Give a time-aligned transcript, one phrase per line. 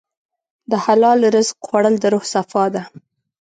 [0.69, 2.83] د حلال رزق خوړل د روح صفا ده.